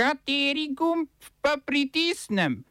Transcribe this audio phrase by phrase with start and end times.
[0.00, 1.08] Kateri gumb
[1.44, 2.64] pa pritisnem?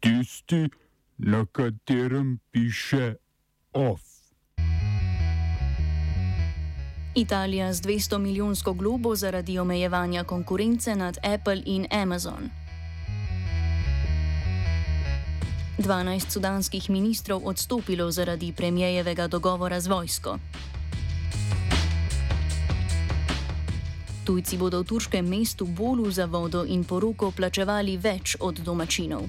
[0.00, 0.70] Tisti,
[1.18, 3.14] na katerem piše
[3.72, 4.00] OF.
[7.14, 12.50] Italija z 200 milijonsko globo zaradi omejevanja konkurence nad Apple in Amazon.
[15.78, 20.38] 12 sudanskih ministrov odstopilo zaradi premijejevega dogovora z vojsko.
[24.26, 29.22] Tujci bodo v turškem mestu Bolu za vodo in poroko plačevali več od domačinov.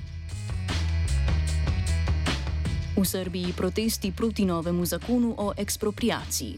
[2.98, 6.58] V Srbiji protesti proti novemu zakonu o ekspropriaciji.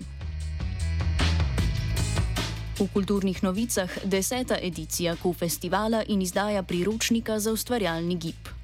[2.79, 8.58] V kulturnih novicah deseta edicija KU festivala in izdaja priročnika za ustvarjalni gib.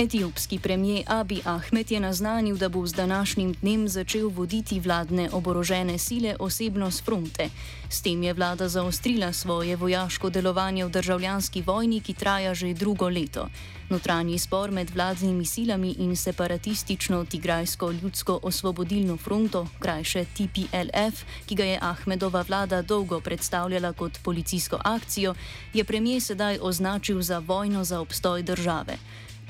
[0.00, 5.98] Etiopski premijer Abi Ahmed je naznanil, da bo z današnjim dnem začel voditi vladne oborožene
[5.98, 7.48] sile osebno z fronte.
[7.90, 13.08] S tem je vlada zaostrila svoje vojaško delovanje v državljanski vojni, ki traja že drugo
[13.08, 13.48] leto.
[13.90, 21.64] Notranji spor med vladnimi silami in separatistično Tigrajsko ljudsko osvobodilno fronto, krajše TPLF, ki ga
[21.64, 25.34] je Ahmedova vlada dolgo predstavljala kot policijsko akcijo,
[25.74, 28.96] je premijer sedaj označil za vojno za obstoj države.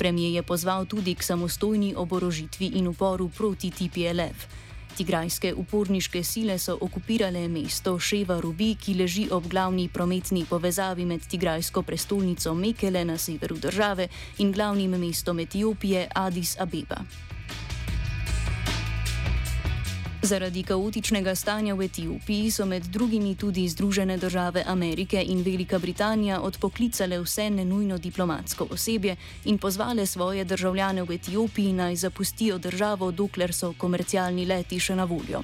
[0.01, 4.47] Premijer je pozval tudi k samostojni oborožitvi in uporu proti TPLF.
[4.97, 11.27] Tigrajske uporniške sile so okupirale mesto Ševa Rubi, ki leži ob glavni prometni povezavi med
[11.29, 17.05] Tigrajsko prestolnico Mekele na severu države in glavnim mestom Etiopije Addis Abeba.
[20.31, 26.39] Zaradi kaotičnega stanja v Etiopiji so med drugimi tudi Združene države Amerike in Velika Britanija
[26.41, 33.53] odpoklicale vse nenujno diplomatsko osebje in pozvale svoje državljane v Etiopiji naj zapustijo državo, dokler
[33.53, 35.43] so komercialni leti še na voljo.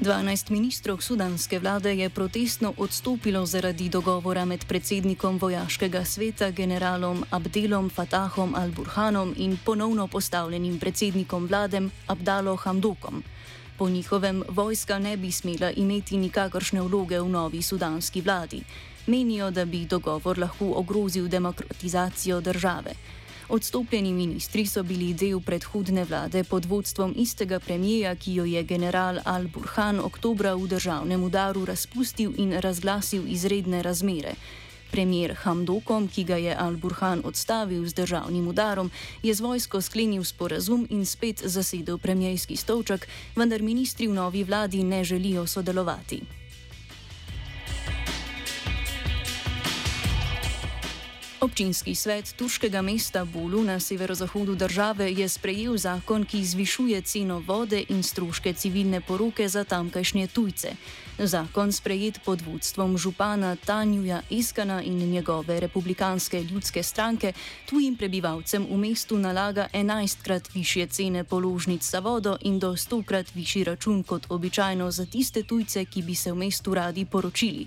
[0.00, 7.90] 12 ministrov sudanske vlade je protestno odstopilo zaradi dogovora med predsednikom vojaškega sveta generalom Abdelom
[7.90, 13.22] Fatahom al-Burhanom in ponovno postavljenim predsednikom vlade Abdalo Hamdokom.
[13.78, 18.62] Po njihovem vojska ne bi smela imeti nikakršne vloge v novi sudanski vladi.
[19.06, 22.94] Menijo, da bi dogovor lahko ogrozil demokratizacijo države.
[23.50, 29.18] Odstopljeni ministri so bili del predhodne vlade pod vodstvom istega premijeja, ki jo je general
[29.24, 34.36] Al-Burhan oktobra v državnem udaru razpustil in razglasil izredne razmere.
[34.90, 38.90] Premijer Hamdokom, ki ga je Al-Burhan odstavil z državnim udarom,
[39.22, 44.84] je z vojsko sklenil sporazum in spet zasedel premijski stolček, vendar ministri v novi vladi
[44.84, 46.39] ne želijo sodelovati.
[51.40, 57.84] Občinski svet turškega mesta Bulu na severozahodu države je sprejel zakon, ki zvišuje ceno vode
[57.88, 60.72] in stroške civilne poroke za tamkajšnje tujce.
[61.18, 67.32] Zakon, sprejet pod vodstvom župana Tanjuja Iskana in njegove republikanske ljudske stranke,
[67.66, 73.64] tujim prebivalcem v mestu nalaga 11krat više cene položnic za vodo in do 100krat višji
[73.64, 77.66] račun kot običajno za tiste tujce, ki bi se v mestu radi poročili.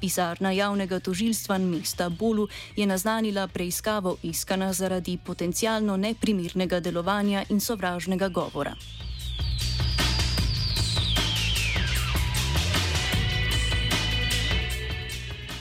[0.00, 8.28] Pisarna javnega tožilstva mesta Bolu je naznanila preiskavo iskana zaradi potencialno neprimernega delovanja in sovražnega
[8.28, 8.74] govora.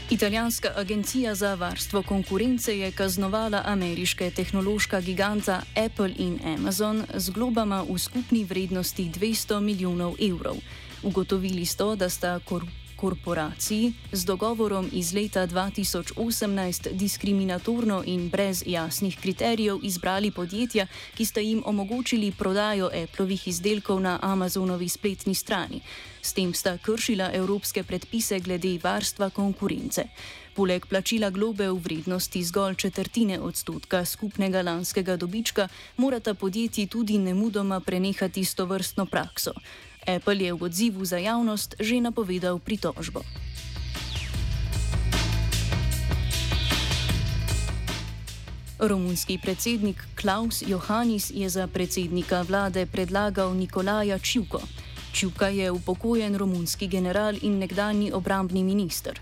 [0.10, 7.86] Italijanska agencija za varstvo konkurence je kaznovala ameriške tehnološka giganta Apple in Amazon z globama
[7.90, 10.56] v skupni vrednosti 200 milijonov evrov.
[11.04, 19.18] Ugotovili so, da sta korupcija korporaciji z dogovorom iz leta 2018 diskriminatorno in brez jasnih
[19.22, 25.82] kriterijev izbrali podjetja, ki sta jim omogočili prodajo Appleovih izdelkov na Amazonovi spletni strani.
[26.22, 30.04] S tem sta kršila evropske predpise glede varstva konkurence.
[30.58, 35.68] Poleg plačila globe v vrednosti zgolj četrtine odstotka skupnega lanskega dobička,
[35.98, 39.54] morata podjetji tudi nemudoma prenehati s to vrstno prakso.
[40.08, 43.22] Apple je v odzivu za javnost že napovedal pritožbo.
[48.80, 54.62] Romunski predsednik Klaus Johannis je za predsednika vlade predlagal Nikolaja Čuko.
[55.14, 59.18] Čuka je upokojen romunski general in nekdani obrambni minister.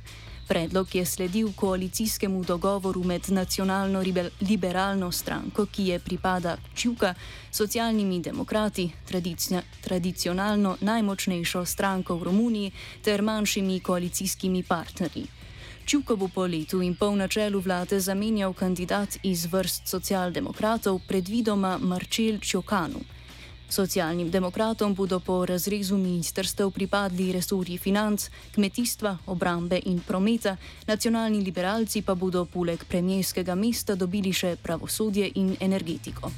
[0.48, 4.04] Predlog je sledil koalicijskemu dogovoru med nacionalno
[4.42, 7.14] liberalno stranko, ki je pripada Čuka,
[7.52, 8.92] socialnimi demokrati,
[9.82, 12.72] tradicionalno najmočnejšo stranko v Romuniji
[13.02, 15.26] ter manjšimi koalicijskimi partnerji.
[15.86, 21.78] Čuko bo po letu in pol na čelu vlade zamenjal kandidat iz vrst socialdemokratov, predvidoma
[21.78, 23.15] Marčel Čokanu.
[23.70, 30.58] Socialnim demokratom bodo po razrezu ministrstev pripadli resorji financ, kmetijstva, obrambe in prometa,
[30.88, 36.32] nacionalni liberalci pa bodo poleg premijskega mesta dobili še pravosodje in energetiko.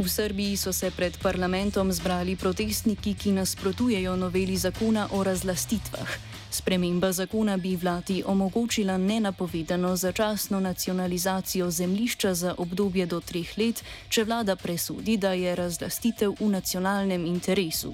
[0.00, 6.08] V Srbiji so se pred parlamentom zbrali protestniki, ki nasprotujejo noveli zakona o razlastitvah.
[6.50, 14.24] Sprememba zakona bi vladi omogočila nenapovedano začasno nacionalizacijo zemljišča za obdobje do treh let, če
[14.24, 17.92] vlada presudi, da je razlastitev v nacionalnem interesu.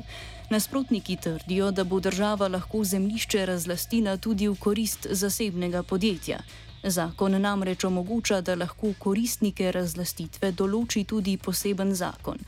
[0.51, 6.39] Nasprotniki trdijo, da bo država lahko zemljišče razlastila tudi v korist zasebnega podjetja.
[6.83, 12.39] Zakon namreč omogoča, da lahko koristnike razlastitve določi tudi poseben zakon.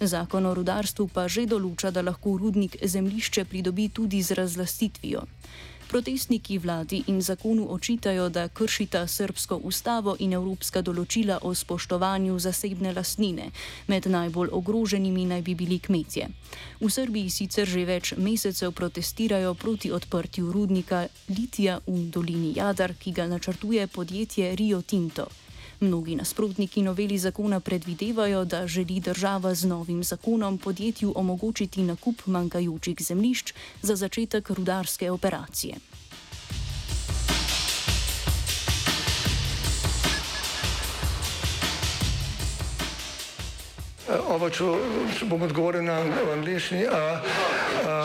[0.00, 5.24] Zakon o rudarstvu pa že določa, da lahko rudnik zemljišče pridobi tudi z razlastitvijo.
[5.88, 12.92] Protestniki vladi in zakonu očitajo, da kršita srpsko ustavo in evropska določila o spoštovanju zasebne
[12.92, 13.48] lastnine.
[13.88, 16.28] Med najbolj ogroženimi naj bi bili kmetje.
[16.80, 23.12] V Srbiji sicer že več mesecev protestirajo proti odprtju rudnika litija v dolini Jadar, ki
[23.12, 25.30] ga načrtuje podjetje Rio Tinto.
[25.80, 32.96] Mnogi nasprotniki noveli zakona predvidevajo, da želi država z novim zakonom podjetju omogočiti nakup manjkajočih
[33.00, 33.52] zemljišč
[33.82, 35.74] za začetek rudarske operacije.
[44.28, 44.64] Oba, če
[45.28, 46.00] bom odgovoril na
[46.32, 46.86] angliški.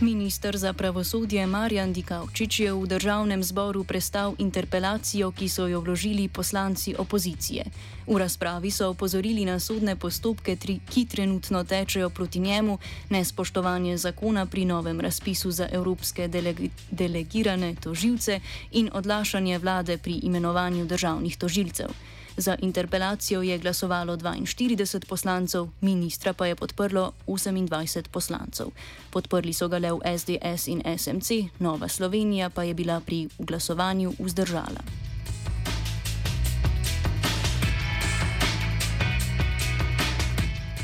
[0.00, 6.28] Ministr za pravosodje Marjan Dikavčič je v državnem zboru prestal interpelacijo, ki so jo vložili
[6.30, 7.64] poslanci opozicije.
[8.06, 10.54] V razpravi so opozorili na sodne postopke,
[10.86, 12.78] ki trenutno tečejo proti njemu,
[13.10, 18.40] nespoštovanje zakona pri novem razpisu za evropske delegi delegirane tožilce
[18.72, 21.90] in odlašanje vlade pri imenovanju državnih tožilcev.
[22.38, 28.66] Za interpelacijo je glasovalo 42 poslancev, ministra pa je podprlo 28 poslancev.
[29.10, 34.12] Podprli so ga le v SDS in SMC, Nova Slovenija pa je bila pri glasovanju
[34.18, 34.80] vzdržala.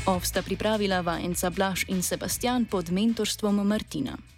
[0.05, 4.34] Ovsta pripravila vajenca Blaž in Sebastian pod mentorstvom Martina.